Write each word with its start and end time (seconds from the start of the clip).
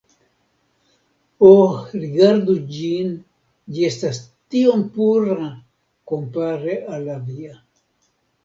Oh 1.49 1.75
rigardu 2.05 2.55
ĝin 2.77 3.13
ĝi 3.75 3.85
estas 3.91 4.23
tiom 4.55 4.83
pura 4.97 5.37
kompare 6.13 6.81
al 6.97 7.09
la 7.11 7.23
via 7.29 7.55